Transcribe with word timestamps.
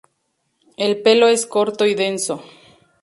El 0.77 1.03
pelo 1.03 1.27
es 1.27 1.45
corto 1.45 1.85
y 1.85 1.93
denso. 1.93 2.43